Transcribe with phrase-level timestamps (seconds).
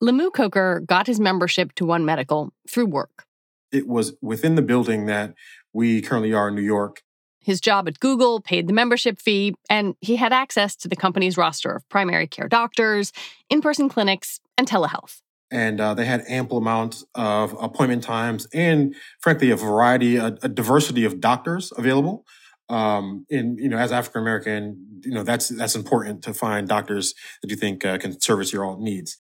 [0.00, 3.24] Lemuel Coker got his membership to One Medical through work.
[3.72, 5.34] It was within the building that
[5.72, 7.02] we currently are in New York.
[7.40, 11.36] His job at Google paid the membership fee, and he had access to the company's
[11.36, 13.12] roster of primary care doctors,
[13.48, 15.22] in person clinics, and telehealth.
[15.50, 20.48] And uh, they had ample amounts of appointment times and, frankly, a variety, a, a
[20.48, 22.24] diversity of doctors available
[22.68, 27.14] um and you know as african american you know that's that's important to find doctors
[27.42, 29.18] that you think uh, can service your all needs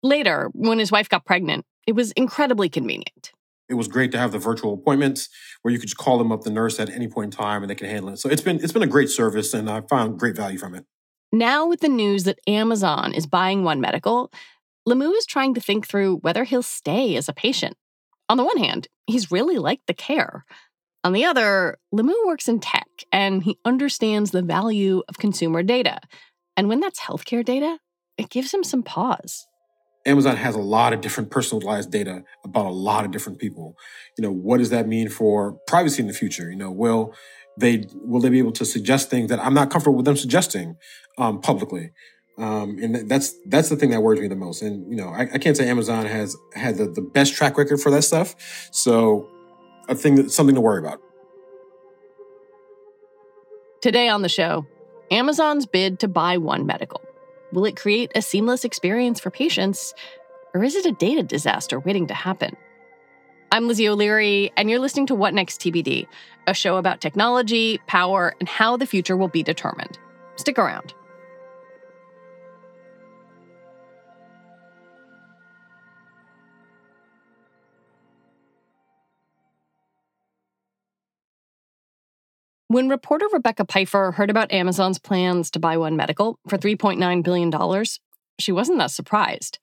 [0.00, 3.32] Later, when his wife got pregnant, it was incredibly convenient.
[3.68, 5.28] it was great to have the virtual appointments
[5.62, 7.68] where you could just call them up the nurse at any point in time and
[7.70, 10.18] they can handle it so it's been it's been a great service and i found
[10.18, 10.84] great value from it
[11.32, 14.30] Now, with the news that Amazon is buying One Medical,
[14.86, 17.76] Lemuel is trying to think through whether he'll stay as a patient.
[18.30, 20.44] On the one hand, he's really liked the care.
[21.04, 26.00] On the other, Lemuel works in tech and he understands the value of consumer data.
[26.56, 27.78] And when that's healthcare data,
[28.16, 29.46] it gives him some pause.
[30.06, 33.76] Amazon has a lot of different personalized data about a lot of different people.
[34.16, 36.50] You know, what does that mean for privacy in the future?
[36.50, 37.14] You know, will
[37.58, 40.76] they will they be able to suggest things that I'm not comfortable with them suggesting
[41.18, 41.90] um, publicly?
[42.38, 44.62] Um, and that's that's the thing that worries me the most.
[44.62, 47.80] And you know, I, I can't say Amazon has had the, the best track record
[47.80, 48.34] for that stuff.
[48.72, 49.28] So,
[49.88, 51.00] I think that's something to worry about.
[53.80, 54.66] Today on the show,
[55.10, 57.00] Amazon's bid to buy One Medical.
[57.52, 59.94] Will it create a seamless experience for patients,
[60.52, 62.56] or is it a data disaster waiting to happen?
[63.50, 66.06] I'm Lizzie O'Leary, and you're listening to What Next TBD,
[66.46, 69.98] a show about technology, power, and how the future will be determined.
[70.36, 70.92] Stick around.
[82.70, 87.84] When reporter Rebecca Pifer heard about Amazon's plans to buy One Medical for $3.9 billion,
[88.38, 89.58] she wasn't that surprised.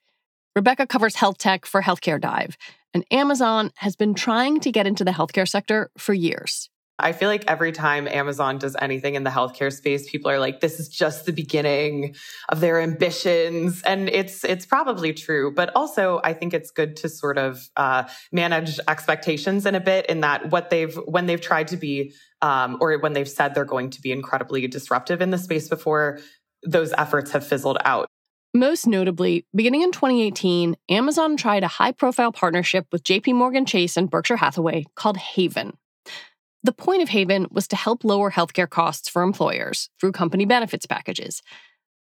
[0.55, 2.57] Rebecca covers health tech for Healthcare Dive,
[2.95, 6.71] and Amazon has been trying to get into the healthcare sector for years.
[6.97, 10.61] I feel like every time Amazon does anything in the healthcare space, people are like,
[10.61, 12.15] this is just the beginning
[12.47, 13.81] of their ambitions.
[13.83, 15.53] And it's it's probably true.
[15.53, 20.05] But also I think it's good to sort of uh, manage expectations in a bit
[20.05, 23.65] in that what they've when they've tried to be um, or when they've said they're
[23.65, 26.19] going to be incredibly disruptive in the space before,
[26.63, 28.07] those efforts have fizzled out.
[28.53, 33.97] Most notably, beginning in 2018, Amazon tried a high profile partnership with JP Morgan Chase
[33.97, 35.73] and Berkshire Hathaway called Haven.
[36.65, 40.87] The point of Haven was to help lower healthcare costs for employers through company benefits
[40.87, 41.43] packages.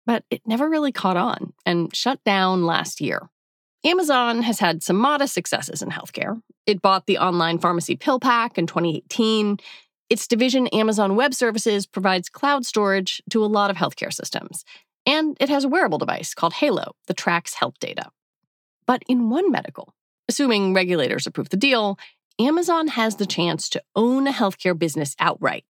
[0.06, 3.30] But it never really caught on and shut down last year.
[3.84, 6.42] Amazon has had some modest successes in healthcare.
[6.66, 9.58] It bought the online pharmacy PillPack in 2018.
[10.10, 14.64] Its division, Amazon Web Services, provides cloud storage to a lot of healthcare systems.
[15.06, 18.12] And it has a wearable device called Halo that tracks health data.
[18.88, 19.94] But in One Medical,
[20.30, 22.00] assuming regulators approve the deal,
[22.40, 25.66] Amazon has the chance to own a healthcare business outright,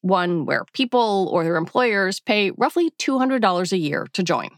[0.00, 4.48] one where people or their employers pay roughly $200 a year to join.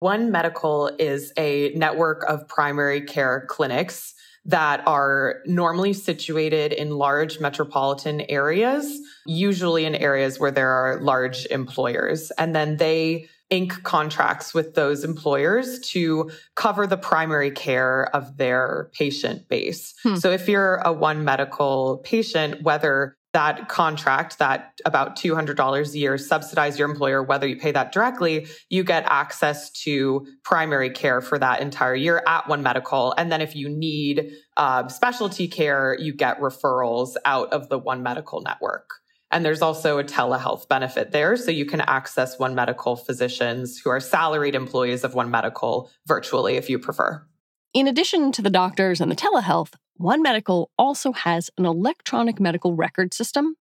[0.00, 4.14] One Medical is a network of primary care clinics
[4.46, 11.46] that are normally situated in large metropolitan areas, usually in areas where there are large
[11.46, 12.30] employers.
[12.38, 18.90] And then they ink contracts with those employers to cover the primary care of their
[18.92, 19.94] patient base.
[20.02, 20.16] Hmm.
[20.16, 26.16] So if you're a one medical patient, whether that contract, that about $200 a year,
[26.16, 31.38] subsidize your employer, whether you pay that directly, you get access to primary care for
[31.38, 33.12] that entire year at One Medical.
[33.18, 38.02] And then if you need uh, specialty care, you get referrals out of the One
[38.02, 38.88] Medical network.
[39.30, 41.36] And there's also a telehealth benefit there.
[41.36, 46.56] So you can access One Medical physicians who are salaried employees of One Medical virtually
[46.56, 47.26] if you prefer.
[47.74, 52.74] In addition to the doctors and the telehealth, One Medical also has an electronic medical
[52.74, 53.56] record system,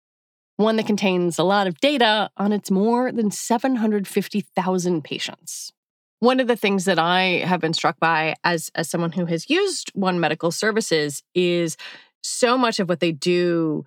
[0.57, 5.73] one that contains a lot of data on its more than 750,000 patients.
[6.21, 9.51] One of the things that I have been struck by as, as someone who has
[9.51, 11.77] used One Medical services is
[12.23, 13.85] so much of what they do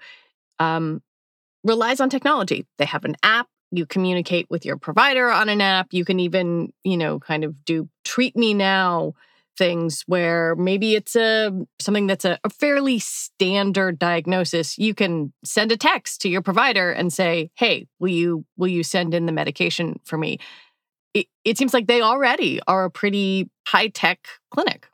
[0.59, 1.01] um,
[1.67, 2.65] relies on technology.
[2.77, 5.87] They have an app you communicate with your provider on an app.
[5.91, 9.13] You can even, you know, kind of do treat me now
[9.57, 15.71] things where maybe it's a something that's a, a, fairly standard diagnosis you can send
[15.71, 19.31] a text to your provider and say hey will you will you send in the
[19.31, 20.37] medication for me
[21.15, 24.87] it, it seems like they already are a pretty high tech clinic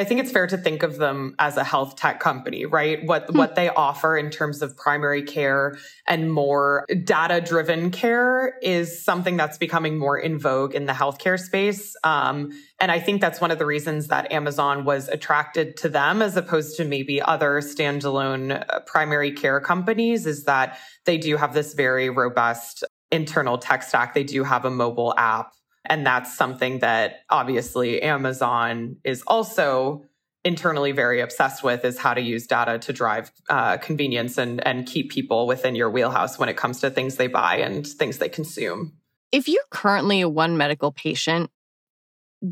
[0.00, 3.04] I think it's fair to think of them as a health tech company, right?
[3.04, 3.36] What hmm.
[3.36, 5.76] what they offer in terms of primary care
[6.08, 11.38] and more data driven care is something that's becoming more in vogue in the healthcare
[11.38, 11.94] space.
[12.02, 12.50] Um,
[12.80, 16.36] and I think that's one of the reasons that Amazon was attracted to them as
[16.36, 21.74] opposed to maybe other standalone uh, primary care companies is that they do have this
[21.74, 24.14] very robust internal tech stack.
[24.14, 25.52] They do have a mobile app
[25.84, 30.04] and that's something that obviously Amazon is also
[30.44, 34.86] internally very obsessed with is how to use data to drive uh, convenience and, and
[34.86, 38.28] keep people within your wheelhouse when it comes to things they buy and things they
[38.28, 38.92] consume.
[39.32, 41.50] If you're currently a one medical patient,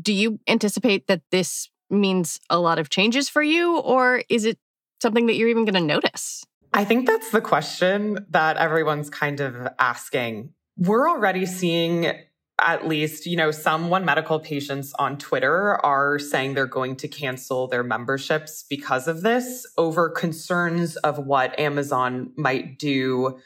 [0.01, 4.59] do you anticipate that this means a lot of changes for you, or is it
[5.01, 6.45] something that you're even going to notice?
[6.73, 10.53] I think that's the question that everyone's kind of asking.
[10.77, 12.13] We're already seeing
[12.61, 17.07] at least, you know, some One Medical patients on Twitter are saying they're going to
[17.07, 23.39] cancel their memberships because of this over concerns of what Amazon might do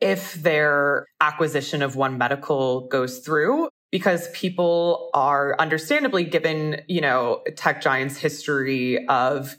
[0.00, 7.42] if their acquisition of One Medical goes through because people are understandably given, you know,
[7.56, 9.56] tech giants history of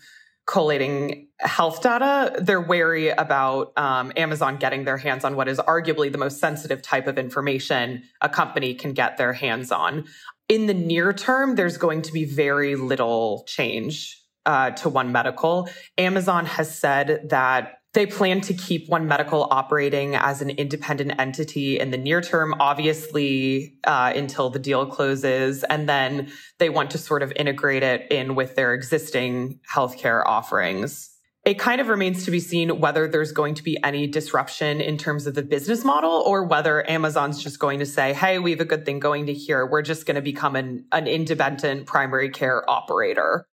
[0.49, 6.11] collating health data, they're wary about um, Amazon getting their hands on what is arguably
[6.11, 10.05] the most sensitive type of information a company can get their hands on.
[10.47, 15.69] In the near term, there's going to be very little change uh, to One Medical.
[15.99, 21.79] Amazon has said that they plan to keep One Medical operating as an independent entity
[21.79, 25.63] in the near term, obviously, uh, until the deal closes.
[25.63, 31.09] And then they want to sort of integrate it in with their existing healthcare offerings.
[31.45, 34.97] It kind of remains to be seen whether there's going to be any disruption in
[34.97, 38.59] terms of the business model or whether Amazon's just going to say, hey, we have
[38.59, 39.65] a good thing going to here.
[39.65, 43.47] We're just going to become an, an independent primary care operator.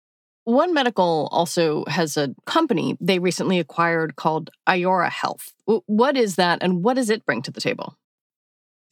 [0.44, 5.54] One Medical also has a company they recently acquired called Iora Health.
[5.64, 7.96] What is that and what does it bring to the table?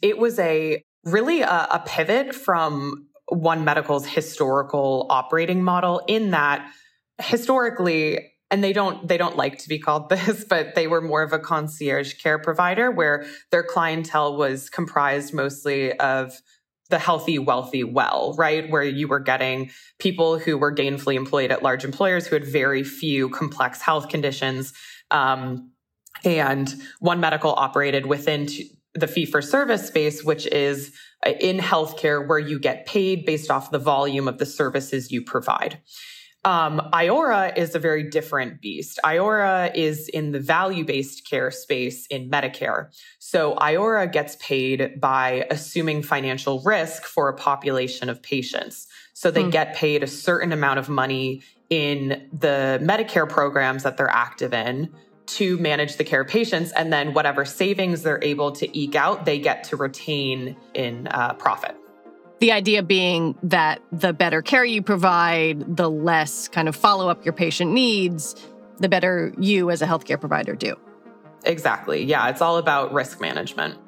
[0.01, 6.67] It was a really a, a pivot from One Medical's historical operating model in that
[7.21, 11.23] historically and they don't they don't like to be called this but they were more
[11.23, 16.41] of a concierge care provider where their clientele was comprised mostly of
[16.93, 18.71] the healthy, wealthy, well, right?
[18.71, 22.85] Where you were getting people who were gainfully employed at large employers who had very
[22.85, 24.75] few complex health conditions.
[25.11, 25.73] Um,
[26.23, 28.47] and One Medical operated within
[28.95, 30.93] the fee for service space, which is
[31.27, 35.23] uh, in healthcare where you get paid based off the volume of the services you
[35.23, 35.81] provide.
[36.45, 38.99] Um, Iora is a very different beast.
[39.05, 42.89] Iora is in the value based care space in Medicare.
[43.21, 48.89] So Iora gets paid by assuming financial risk for a population of patients.
[49.15, 49.53] So they mm.
[49.53, 54.93] get paid a certain amount of money in the Medicare programs that they're active in
[55.25, 56.73] to manage the care of patients.
[56.73, 61.35] And then whatever savings they're able to eke out, they get to retain in uh,
[61.35, 61.77] profit.
[62.43, 67.25] The idea being that the better care you provide, the less kind of follow up
[67.25, 68.35] your patient needs,
[68.81, 70.75] the better you as a healthcare provider do.
[71.45, 72.03] Exactly.
[72.03, 73.79] Yeah, it's all about risk management.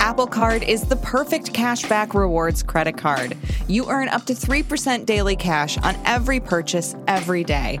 [0.00, 3.36] Apple Card is the perfect cashback rewards credit card.
[3.68, 7.80] You earn up to 3% daily cash on every purchase every day.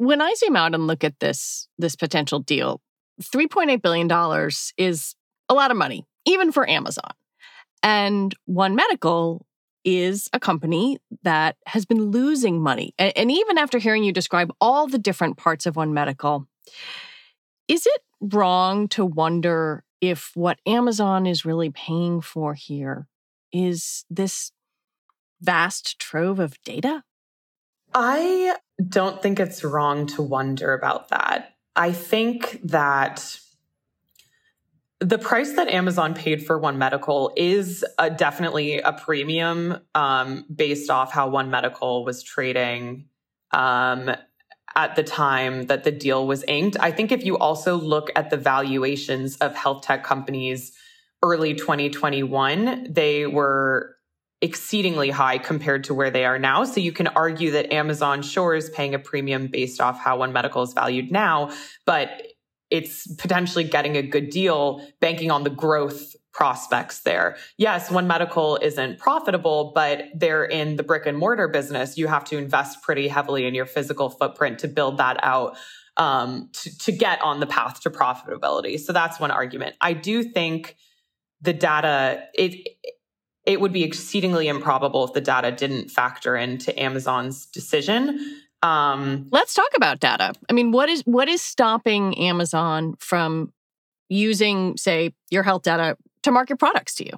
[0.00, 2.80] when I zoom out and look at this this potential deal,
[3.22, 5.14] 3.8 billion dollars is
[5.50, 7.10] a lot of money even for Amazon.
[7.82, 9.46] And One Medical
[9.84, 12.94] is a company that has been losing money.
[12.98, 16.46] And, and even after hearing you describe all the different parts of One Medical,
[17.68, 23.06] is it wrong to wonder if what Amazon is really paying for here
[23.52, 24.50] is this
[25.42, 27.02] vast trove of data?
[27.94, 28.56] I
[28.88, 31.54] don't think it's wrong to wonder about that.
[31.76, 33.38] I think that
[35.00, 40.90] the price that Amazon paid for One Medical is a, definitely a premium um, based
[40.90, 43.06] off how One Medical was trading
[43.50, 44.10] um,
[44.76, 46.76] at the time that the deal was inked.
[46.78, 50.72] I think if you also look at the valuations of health tech companies
[51.22, 53.96] early 2021, they were
[54.42, 56.64] exceedingly high compared to where they are now.
[56.64, 60.32] So you can argue that Amazon sure is paying a premium based off how One
[60.32, 61.50] Medical is valued now,
[61.84, 62.22] but
[62.70, 67.36] it's potentially getting a good deal banking on the growth prospects there.
[67.58, 71.98] Yes, One Medical isn't profitable, but they're in the brick and mortar business.
[71.98, 75.56] You have to invest pretty heavily in your physical footprint to build that out
[75.96, 78.78] um, to, to get on the path to profitability.
[78.78, 79.76] So that's one argument.
[79.80, 80.76] I do think
[81.42, 82.68] the data, it,
[83.50, 88.40] it would be exceedingly improbable if the data didn't factor into Amazon's decision.
[88.62, 90.32] Um, Let's talk about data.
[90.48, 93.52] I mean, what is what is stopping Amazon from
[94.08, 97.12] using, say, your health data to market products to you?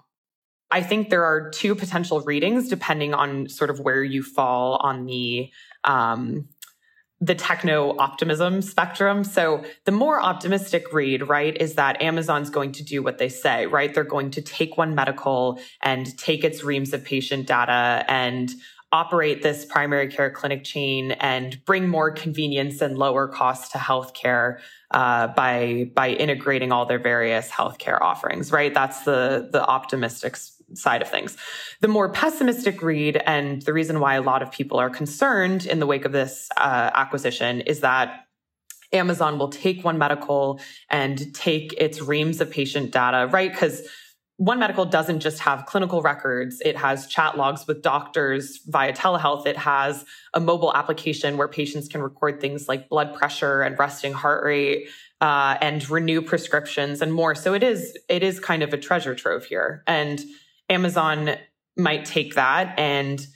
[0.71, 5.05] I think there are two potential readings depending on sort of where you fall on
[5.05, 5.51] the
[5.85, 6.49] um,
[7.23, 9.23] the techno optimism spectrum.
[9.23, 13.67] So the more optimistic read, right, is that Amazon's going to do what they say,
[13.67, 13.95] right?
[13.95, 18.53] They're going to take one medical and take its reams of patient data and
[18.91, 24.59] operate this primary care clinic chain and bring more convenience and lower cost to healthcare
[24.91, 28.51] uh, by by integrating all their various healthcare offerings.
[28.51, 30.37] Right, that's the the optimistic
[30.75, 31.37] side of things.
[31.81, 35.81] The more pessimistic read, and the reason why a lot of people are concerned in
[35.81, 38.27] the wake of this uh, acquisition, is that
[38.93, 40.61] Amazon will take One Medical
[40.91, 43.51] and take its reams of patient data, right?
[43.51, 43.89] Because
[44.37, 49.47] one Medical doesn't just have clinical records, it has chat logs with doctors via telehealth.
[49.47, 54.13] It has a mobile application where patients can record things like blood pressure and resting
[54.13, 54.89] heart rate.
[55.21, 57.37] Uh, and renew prescriptions and more.
[57.37, 60.21] So it is it is kind of a treasure trove here, and
[60.73, 61.37] Amazon
[61.77, 63.27] might take that and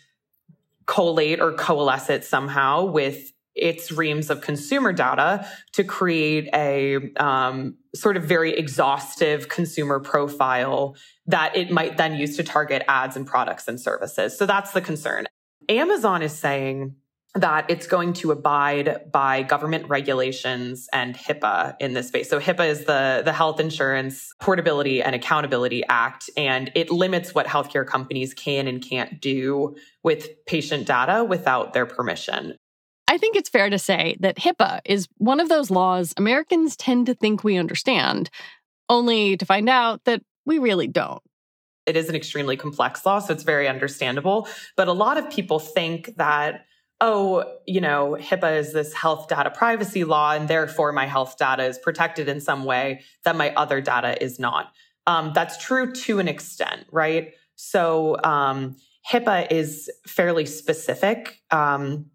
[0.86, 7.76] collate or coalesce it somehow with its reams of consumer data to create a um,
[7.94, 10.94] sort of very exhaustive consumer profile
[11.26, 14.36] that it might then use to target ads and products and services.
[14.36, 15.26] So that's the concern.
[15.68, 16.94] Amazon is saying
[17.36, 22.30] that it's going to abide by government regulations and HIPAA in this space.
[22.30, 27.46] So HIPAA is the, the Health Insurance Portability and Accountability Act, and it limits what
[27.46, 32.56] healthcare companies can and can't do with patient data without their permission.
[33.08, 37.06] I think it's fair to say that HIPAA is one of those laws Americans tend
[37.06, 38.30] to think we understand,
[38.88, 41.22] only to find out that we really don't.
[41.86, 44.48] It is an extremely complex law, so it's very understandable.
[44.76, 46.64] But a lot of people think that,
[47.00, 51.64] oh, you know, HIPAA is this health data privacy law, and therefore my health data
[51.64, 54.72] is protected in some way that my other data is not.
[55.06, 57.34] Um, that's true to an extent, right?
[57.54, 58.76] So um,
[59.10, 61.40] HIPAA is fairly specific.
[61.50, 62.06] Um,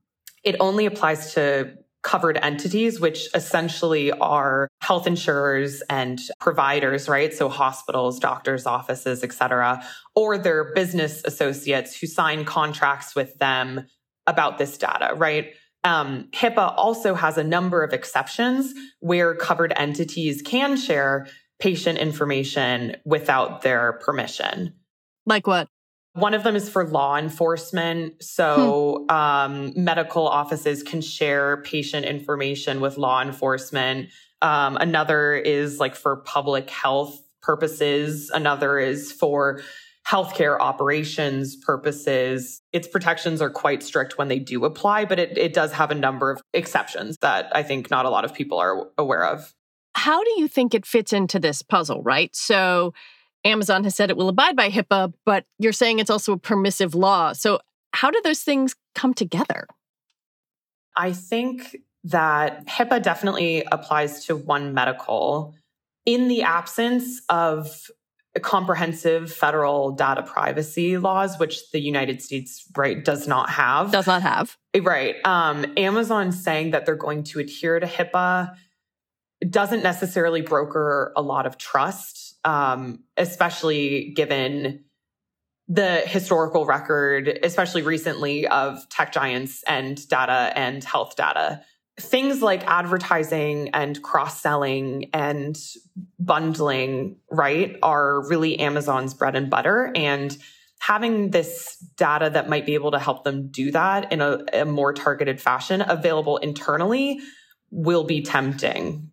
[0.43, 1.73] it only applies to
[2.03, 7.31] covered entities, which essentially are health insurers and providers, right?
[7.33, 9.85] So hospitals, doctors' offices, et cetera,
[10.15, 13.85] or their business associates who sign contracts with them
[14.31, 15.53] about this data, right?
[15.83, 21.27] Um, HIPAA also has a number of exceptions where covered entities can share
[21.59, 24.73] patient information without their permission.
[25.25, 25.67] Like what?
[26.13, 28.21] One of them is for law enforcement.
[28.21, 29.15] So, hmm.
[29.15, 34.09] um, medical offices can share patient information with law enforcement.
[34.41, 38.29] Um, another is like for public health purposes.
[38.29, 39.61] Another is for
[40.07, 42.61] healthcare operations purposes.
[42.73, 45.95] Its protections are quite strict when they do apply, but it, it does have a
[45.95, 49.53] number of exceptions that I think not a lot of people are aware of.
[49.95, 52.35] How do you think it fits into this puzzle, right?
[52.35, 52.93] So,
[53.43, 56.93] Amazon has said it will abide by HIPAA, but you're saying it's also a permissive
[56.93, 57.33] law.
[57.33, 57.59] So,
[57.93, 59.67] how do those things come together?
[60.95, 65.55] I think that HIPAA definitely applies to one medical
[66.05, 67.87] in the absence of
[68.39, 73.91] comprehensive federal data privacy laws, which the United States right does not have.
[73.91, 74.57] Does not have.
[74.79, 75.15] Right.
[75.25, 78.55] Um, Amazon saying that they're going to adhere to HIPAA
[79.49, 84.83] doesn't necessarily broker a lot of trust um, especially given
[85.67, 91.61] the historical record, especially recently, of tech giants and data and health data.
[92.01, 95.57] Things like advertising and cross selling and
[96.19, 99.91] bundling, right, are really Amazon's bread and butter.
[99.95, 100.35] And
[100.79, 104.65] having this data that might be able to help them do that in a, a
[104.65, 107.19] more targeted fashion available internally
[107.69, 109.11] will be tempting.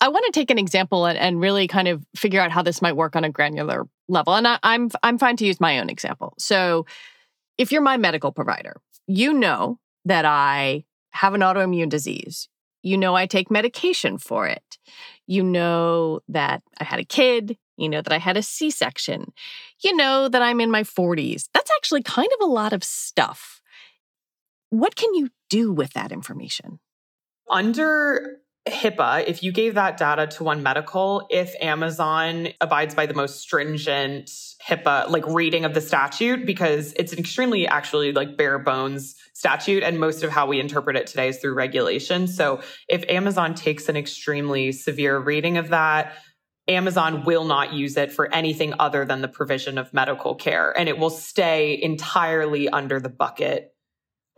[0.00, 2.82] I want to take an example and, and, really kind of figure out how this
[2.82, 4.34] might work on a granular level.
[4.34, 6.34] And I, I'm I'm fine to use my own example.
[6.38, 6.86] So,
[7.56, 12.48] if you're my medical provider, you know that I have an autoimmune disease.
[12.82, 14.78] You know I take medication for it.
[15.26, 17.56] You know that I had a kid.
[17.76, 19.32] You know that I had a C section.
[19.82, 21.48] You know that I'm in my 40s.
[21.54, 23.60] That's actually kind of a lot of stuff.
[24.70, 26.80] What can you do with that information?
[27.48, 28.38] Under
[28.68, 33.40] HIPAA, if you gave that data to One Medical, if Amazon abides by the most
[33.40, 34.30] stringent
[34.64, 39.82] HIPAA like reading of the statute, because it's an extremely actually like bare bones statute,
[39.82, 42.28] and most of how we interpret it today is through regulation.
[42.28, 46.12] So if Amazon takes an extremely severe reading of that,
[46.68, 50.88] Amazon will not use it for anything other than the provision of medical care, and
[50.88, 53.74] it will stay entirely under the bucket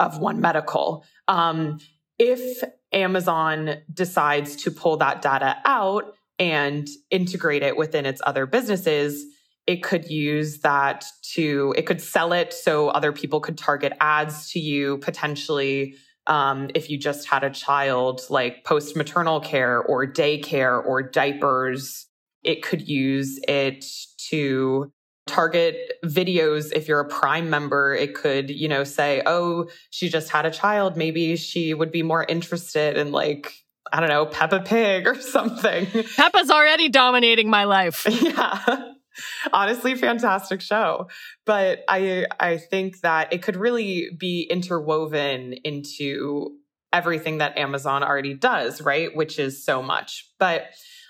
[0.00, 1.04] of One Medical.
[1.28, 1.78] Um,
[2.18, 2.62] if
[2.94, 9.24] Amazon decides to pull that data out and integrate it within its other businesses,
[9.66, 14.50] it could use that to, it could sell it so other people could target ads
[14.50, 15.94] to you potentially.
[16.26, 22.06] Um, if you just had a child, like post maternal care or daycare or diapers,
[22.42, 23.84] it could use it
[24.30, 24.92] to
[25.26, 30.30] target videos if you're a prime member it could you know say oh she just
[30.30, 30.96] had a child.
[30.96, 33.52] Maybe she would be more interested in like
[33.92, 35.86] i don't know peppa pig or something.
[36.16, 38.06] Peppa's already dominating my life.
[38.20, 38.90] Yeah.
[39.52, 41.08] Honestly fantastic show.
[41.46, 46.50] But i i think that it could really be interwoven into
[46.92, 49.14] everything that amazon already does right?
[49.16, 50.28] Which is so much.
[50.38, 50.66] But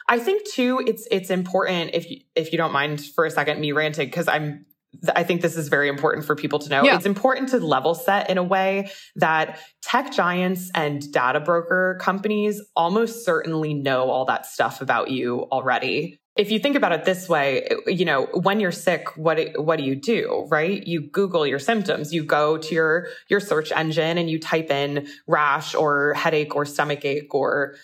[0.08, 3.60] I think too, it's it's important if you, if you don't mind for a second
[3.60, 4.66] me ranting because I'm
[5.14, 6.84] I think this is very important for people to know.
[6.84, 6.96] Yeah.
[6.96, 12.62] It's important to level set in a way that tech giants and data broker companies
[12.76, 16.20] almost certainly know all that stuff about you already.
[16.36, 19.84] If you think about it this way, you know, when you're sick, what what do
[19.84, 20.84] you do, right?
[20.84, 22.12] You Google your symptoms.
[22.12, 26.64] You go to your your search engine and you type in rash or headache or
[26.64, 27.76] stomach ache or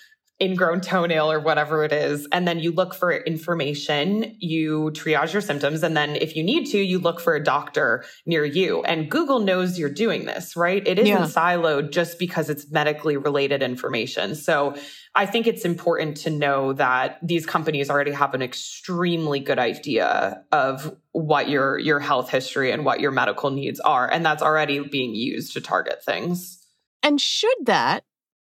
[0.42, 2.26] ingrown toenail or whatever it is.
[2.32, 5.82] And then you look for information, you triage your symptoms.
[5.82, 8.82] And then if you need to, you look for a doctor near you.
[8.84, 10.86] And Google knows you're doing this, right?
[10.86, 11.26] It isn't yeah.
[11.26, 14.34] siloed just because it's medically related information.
[14.34, 14.76] So
[15.14, 20.42] I think it's important to know that these companies already have an extremely good idea
[20.52, 24.10] of what your, your health history and what your medical needs are.
[24.10, 26.64] And that's already being used to target things.
[27.02, 28.04] And should that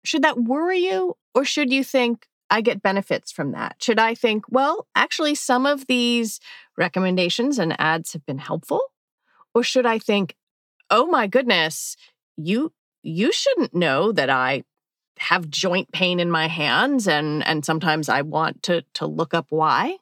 [0.03, 3.77] should that worry you or should you think, I get benefits from that?
[3.79, 6.39] Should I think, well, actually, some of these
[6.77, 8.81] recommendations and ads have been helpful?
[9.55, 10.35] Or should I think,
[10.89, 11.95] oh my goodness,
[12.37, 14.63] you you shouldn't know that I
[15.19, 19.47] have joint pain in my hands and and sometimes I want to to look up
[19.49, 19.97] why?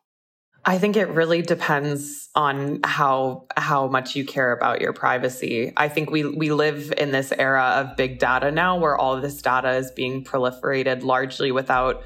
[0.65, 5.71] I think it really depends on how how much you care about your privacy.
[5.77, 9.41] I think we we live in this era of big data now where all this
[9.41, 12.03] data is being proliferated largely without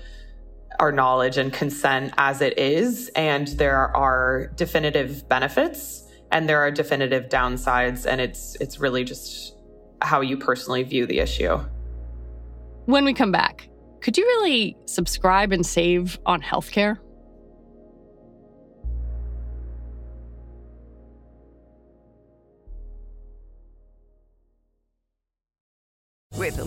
[0.80, 6.72] our knowledge and consent as it is and there are definitive benefits and there are
[6.72, 9.56] definitive downsides and it's it's really just
[10.02, 11.58] how you personally view the issue.
[12.86, 13.70] When we come back,
[14.02, 16.98] could you really subscribe and save on healthcare?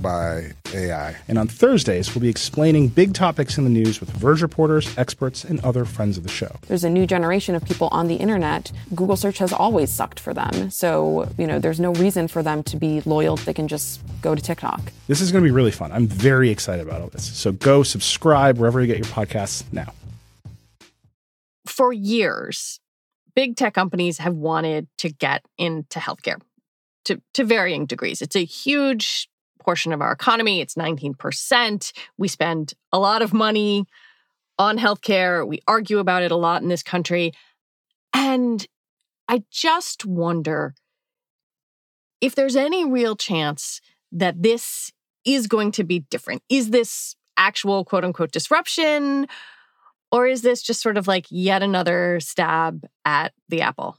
[0.00, 1.16] by AI.
[1.28, 5.44] And on Thursdays, we'll be explaining big topics in the news with Verge reporters, experts,
[5.44, 6.56] and other friends of the show.
[6.68, 8.72] There's a new generation of people on the internet.
[8.94, 10.70] Google search has always sucked for them.
[10.70, 13.36] So, you know, there's no reason for them to be loyal.
[13.36, 14.80] They can just go to TikTok.
[15.06, 15.92] This is going to be really fun.
[15.92, 17.24] I'm very excited about all this.
[17.36, 19.92] So go subscribe wherever you get your podcasts now.
[21.66, 22.80] For years,
[23.34, 26.40] big tech companies have wanted to get into healthcare
[27.04, 28.22] to, to varying degrees.
[28.22, 29.28] It's a huge
[29.64, 30.60] portion of our economy.
[30.60, 31.92] It's 19%.
[32.18, 33.86] We spend a lot of money
[34.58, 35.46] on healthcare.
[35.46, 37.32] We argue about it a lot in this country.
[38.12, 38.66] And
[39.28, 40.74] I just wonder
[42.20, 43.80] if there's any real chance
[44.12, 44.92] that this
[45.24, 46.42] is going to be different.
[46.48, 49.26] Is this actual quote unquote disruption?
[50.12, 53.98] Or is this just sort of like yet another stab at the apple?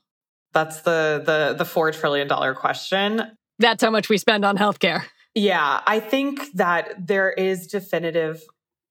[0.54, 3.38] That's the the the four trillion dollar question.
[3.60, 5.04] That's how much we spend on healthcare.
[5.36, 8.42] Yeah, I think that there is definitive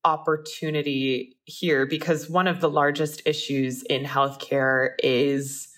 [0.05, 5.69] opportunity here because one of the largest issues in healthcare is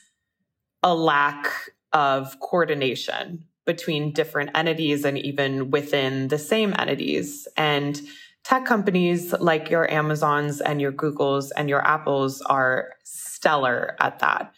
[0.82, 1.46] a lack
[1.92, 7.46] of coordination between different entities and even within the same entities.
[7.56, 8.00] And
[8.42, 14.52] tech companies like your Amazons and your Googles and your Apples are stellar at that.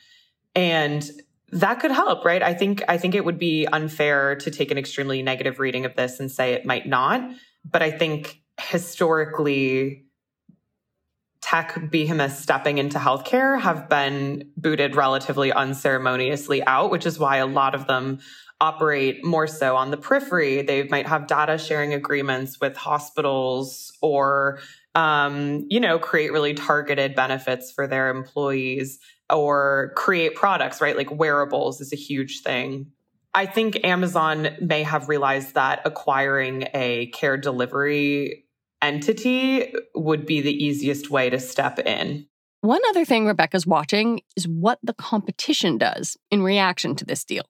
[0.55, 1.11] And
[1.51, 2.43] that could help, right?
[2.43, 5.97] I think I think it would be unfair to take an extremely negative reading of
[5.97, 7.29] this and say it might not,
[7.65, 10.05] but I think historically
[11.41, 17.47] tech behemoths stepping into healthcare have been booted relatively unceremoniously out, which is why a
[17.47, 18.19] lot of them
[18.61, 20.63] operate more so on the periphery.
[20.63, 24.59] They might have data sharing agreements with hospitals or,
[24.97, 28.99] um, you know, create really targeted benefits for their employees
[29.31, 30.97] or create products, right?
[30.97, 32.93] Like wearables is a huge thing.
[33.35, 38.47] I think Amazon may have realized that acquiring a care delivery
[38.81, 42.27] entity would be the easiest way to step in.
[42.61, 47.45] One other thing Rebecca's watching is what the competition does in reaction to this deal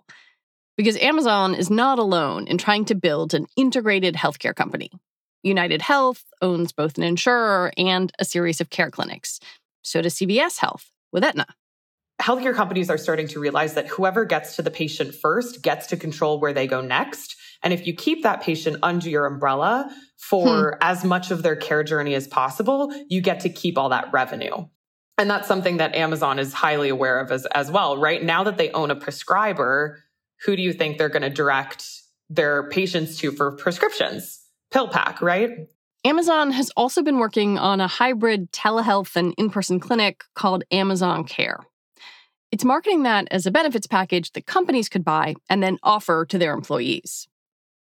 [0.79, 4.91] because Amazon is not alone in trying to build an integrated healthcare company.
[5.43, 9.41] United Health owns both an insurer and a series of care clinics.
[9.83, 11.47] So does CVS Health with Aetna.
[12.21, 15.97] Healthcare companies are starting to realize that whoever gets to the patient first gets to
[15.97, 17.37] control where they go next.
[17.63, 20.79] And if you keep that patient under your umbrella for hmm.
[20.81, 24.67] as much of their care journey as possible, you get to keep all that revenue.
[25.17, 28.23] And that's something that Amazon is highly aware of as, as well, right?
[28.23, 29.99] Now that they own a prescriber,
[30.45, 31.85] who do you think they're going to direct
[32.31, 34.41] their patients to for prescriptions?
[34.73, 35.51] PillPack, right?
[36.05, 41.25] Amazon has also been working on a hybrid telehealth and in person clinic called Amazon
[41.25, 41.59] Care.
[42.51, 46.39] It's marketing that as a benefits package that companies could buy and then offer to
[46.39, 47.29] their employees.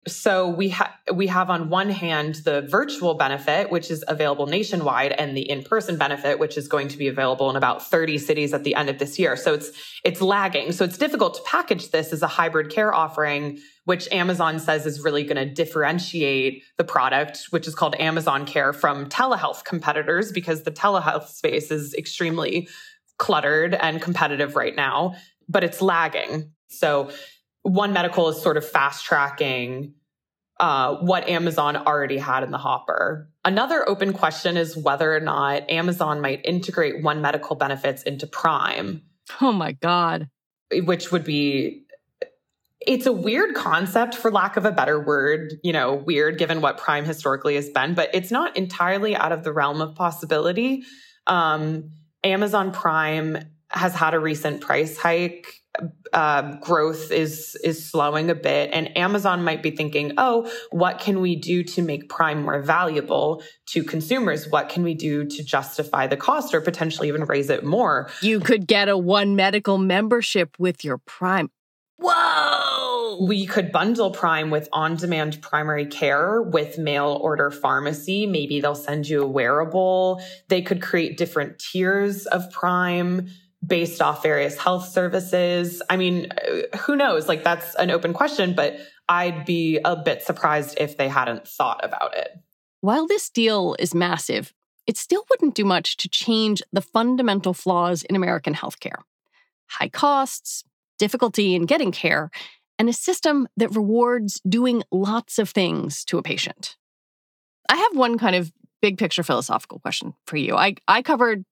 [0.08, 5.12] So we have we have on one hand the virtual benefit, which is available nationwide,
[5.12, 8.64] and the in-person benefit, which is going to be available in about 30 cities at
[8.64, 9.36] the end of this year.
[9.36, 9.72] So it's
[10.06, 10.72] it's lagging.
[10.72, 15.04] So it's difficult to package this as a hybrid care offering, which Amazon says is
[15.04, 20.64] really going to differentiate the product, which is called Amazon Care from telehealth competitors, because
[20.64, 22.70] the telehealth space is extremely
[23.18, 25.16] cluttered and competitive right now,
[25.50, 26.52] but it's lagging.
[26.70, 27.10] So
[27.64, 29.94] one medical is sort of fast tracking
[30.60, 33.30] uh, what Amazon already had in the hopper.
[33.46, 39.04] Another open question is whether or not Amazon might integrate one medical benefits into Prime.
[39.40, 40.30] Oh my God.
[40.72, 41.84] Which would be,
[42.82, 46.78] it's a weird concept for lack of a better word, you know, weird given what
[46.78, 50.84] Prime historically has been, but it's not entirely out of the realm of possibility.
[51.28, 51.92] Um,
[52.24, 53.38] Amazon Prime
[53.70, 55.62] has had a recent price hike
[56.14, 61.22] uh, growth is is slowing a bit, and Amazon might be thinking, "Oh, what can
[61.22, 64.50] we do to make Prime more valuable to consumers?
[64.50, 68.40] What can we do to justify the cost, or potentially even raise it more?" You
[68.40, 71.52] could get a one medical membership with your Prime.
[72.00, 72.87] Whoa!
[73.20, 78.28] We could bundle Prime with on demand primary care with mail order pharmacy.
[78.28, 80.22] Maybe they'll send you a wearable.
[80.48, 83.30] They could create different tiers of Prime
[83.66, 85.82] based off various health services.
[85.90, 87.28] I mean, uh, who knows?
[87.28, 88.78] Like, that's an open question, but
[89.10, 92.30] I'd be a bit surprised if they hadn't thought about it.
[92.82, 94.54] While this deal is massive,
[94.86, 99.02] it still wouldn't do much to change the fundamental flaws in American healthcare
[99.70, 100.64] high costs,
[100.98, 102.32] difficulty in getting care,
[102.80, 106.76] and a system that rewards doing lots of things to a patient.
[107.70, 110.56] I have one kind of big picture philosophical question for you.
[110.56, 111.44] I, I covered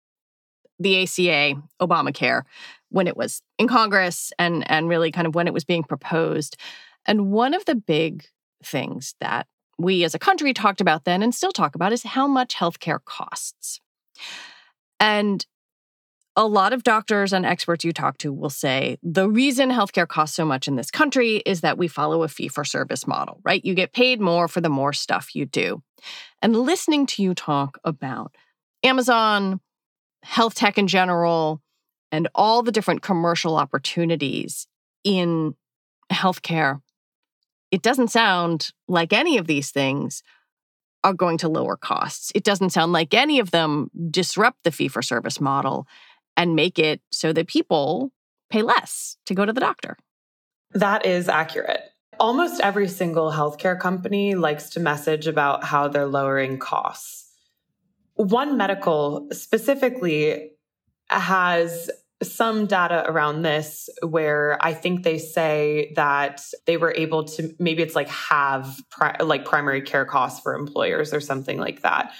[0.79, 2.43] the ACA, Obamacare,
[2.89, 6.57] when it was in Congress and, and really kind of when it was being proposed.
[7.05, 8.25] And one of the big
[8.63, 12.27] things that we as a country talked about then and still talk about is how
[12.27, 13.81] much healthcare costs.
[14.99, 15.45] And
[16.35, 20.35] a lot of doctors and experts you talk to will say the reason healthcare costs
[20.35, 23.63] so much in this country is that we follow a fee for service model, right?
[23.63, 25.81] You get paid more for the more stuff you do.
[26.41, 28.35] And listening to you talk about
[28.83, 29.61] Amazon,
[30.23, 31.61] health tech in general,
[32.11, 34.67] and all the different commercial opportunities
[35.03, 35.55] in
[36.11, 36.81] healthcare,
[37.71, 40.21] it doesn't sound like any of these things
[41.03, 42.31] are going to lower costs.
[42.33, 45.87] It doesn't sound like any of them disrupt the fee for service model
[46.37, 48.11] and make it so that people
[48.49, 49.97] pay less to go to the doctor.
[50.71, 51.81] That is accurate.
[52.19, 57.31] Almost every single healthcare company likes to message about how they're lowering costs.
[58.15, 60.51] One Medical specifically
[61.09, 61.89] has
[62.23, 67.83] some data around this where I think they say that they were able to maybe
[67.83, 72.13] it's like have pri- like primary care costs for employers or something like that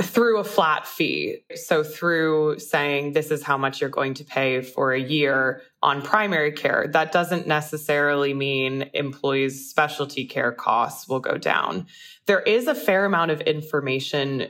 [0.00, 1.38] through a flat fee.
[1.54, 6.02] So through saying this is how much you're going to pay for a year on
[6.02, 11.86] primary care, that doesn't necessarily mean employees' specialty care costs will go down.
[12.26, 14.48] There is a fair amount of information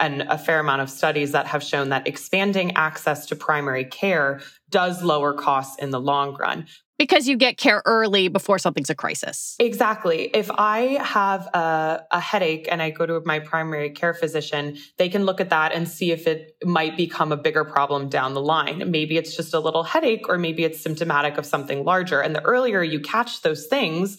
[0.00, 4.40] and a fair amount of studies that have shown that expanding access to primary care
[4.70, 6.66] does lower costs in the long run.
[7.00, 9.56] Because you get care early before something's a crisis.
[9.58, 10.28] Exactly.
[10.34, 15.08] If I have a, a, headache and I go to my primary care physician, they
[15.08, 18.42] can look at that and see if it might become a bigger problem down the
[18.42, 18.90] line.
[18.90, 22.20] Maybe it's just a little headache, or maybe it's symptomatic of something larger.
[22.20, 24.18] And the earlier you catch those things,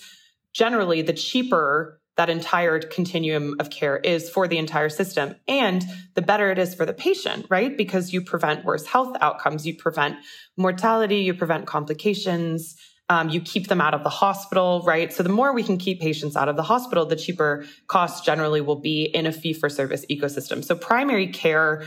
[0.51, 5.35] generally, the cheaper that entire continuum of care is for the entire system.
[5.47, 7.75] And the better it is for the patient, right?
[7.75, 10.17] Because you prevent worse health outcomes, you prevent
[10.57, 12.75] mortality, you prevent complications.
[13.09, 15.11] Um, you keep them out of the hospital, right?
[15.11, 18.61] So the more we can keep patients out of the hospital, the cheaper costs generally
[18.61, 20.63] will be in a fee for service ecosystem.
[20.63, 21.83] So primary care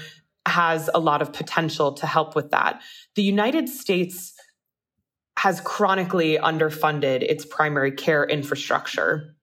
[0.46, 2.82] has a lot of potential to help with that.
[3.14, 4.34] The United States
[5.38, 9.33] has chronically underfunded its primary care infrastructure.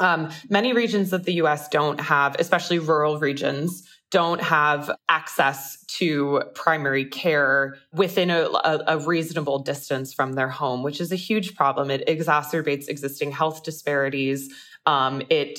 [0.00, 6.40] Um, many regions of the US don't have, especially rural regions, don't have access to
[6.54, 11.56] primary care within a, a, a, reasonable distance from their home, which is a huge
[11.56, 11.90] problem.
[11.90, 14.54] It exacerbates existing health disparities.
[14.86, 15.58] Um, it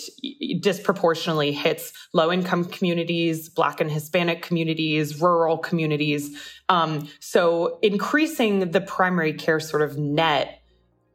[0.61, 6.37] disproportionately hits low income communities, Black and Hispanic communities, rural communities.
[6.69, 10.61] Um, so, increasing the primary care sort of net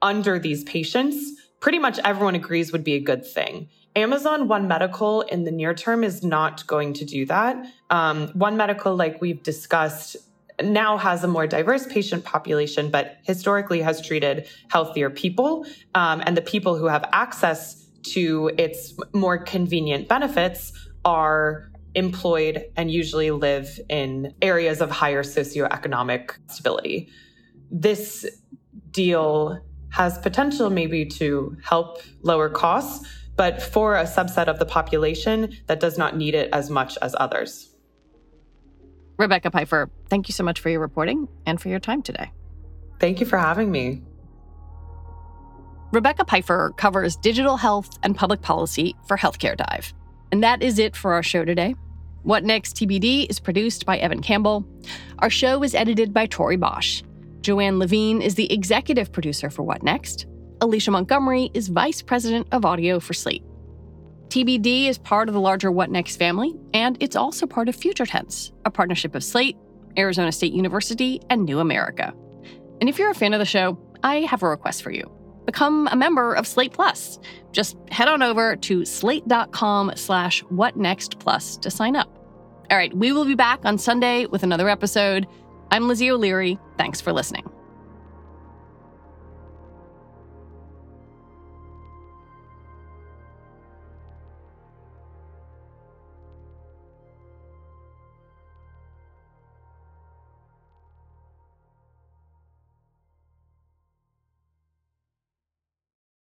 [0.03, 3.69] under these patients pretty much everyone agrees would be a good thing.
[3.97, 7.65] Amazon One Medical in the near term is not going to do that.
[7.91, 10.17] Um, One Medical, like we've discussed,
[10.63, 15.67] now has a more diverse patient population, but historically has treated healthier people.
[15.95, 20.73] Um, and the people who have access to its more convenient benefits
[21.05, 27.09] are employed and usually live in areas of higher socioeconomic stability.
[27.71, 28.27] This
[28.91, 35.57] deal has potential maybe to help lower costs, but for a subset of the population
[35.67, 37.71] that does not need it as much as others.
[39.19, 42.31] Rebecca Pifer, thank you so much for your reporting and for your time today.
[42.99, 44.03] Thank you for having me.
[45.93, 49.93] Rebecca Pifer covers digital health and public policy for Healthcare Dive.
[50.31, 51.75] And that is it for our show today.
[52.23, 54.65] What Next TBD is produced by Evan Campbell.
[55.19, 57.03] Our show is edited by Tori Bosch.
[57.41, 60.27] Joanne Levine is the executive producer for What Next.
[60.61, 63.43] Alicia Montgomery is vice president of audio for Slate.
[64.29, 68.05] TBD is part of the larger What Next family, and it's also part of Future
[68.05, 69.57] Tense, a partnership of Slate,
[69.97, 72.13] Arizona State University, and New America.
[72.81, 75.11] And if you're a fan of the show, I have a request for you.
[75.47, 77.19] Become a member of Slate Plus.
[77.53, 82.15] Just head on over to slate.com slash whatnextplus to sign up.
[82.71, 85.27] All right, we will be back on Sunday with another episode.
[85.71, 86.59] I'm Lizzie O'Leary.
[86.77, 87.49] Thanks for listening.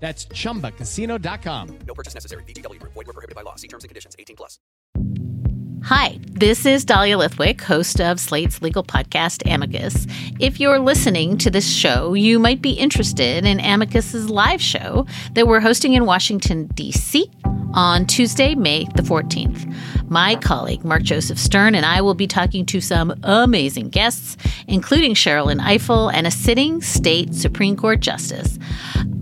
[0.00, 1.78] That's ChumbaCasino.com.
[1.86, 2.42] No purchase necessary.
[2.44, 2.82] VGW.
[2.82, 3.56] Void were prohibited by law.
[3.56, 4.16] See terms and conditions.
[4.18, 4.58] 18 plus.
[5.84, 10.06] Hi, this is Dahlia Lithwick, host of Slate's legal podcast, Amicus.
[10.38, 15.46] If you're listening to this show, you might be interested in Amicus's live show that
[15.48, 17.30] we're hosting in Washington, D.C.
[17.72, 19.74] on Tuesday, May the 14th.
[20.10, 24.36] My colleague, Mark Joseph Stern, and I will be talking to some amazing guests,
[24.68, 28.58] including Sherrilyn Ifill and a sitting state Supreme Court justice